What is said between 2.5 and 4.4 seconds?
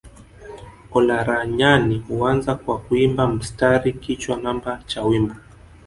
kwa kuimba mstari kichwa